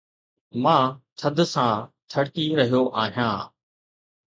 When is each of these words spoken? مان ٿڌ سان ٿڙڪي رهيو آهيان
مان 0.63 0.83
ٿڌ 1.19 1.37
سان 1.53 1.71
ٿڙڪي 2.11 2.45
رهيو 2.59 2.81
آهيان 3.05 3.35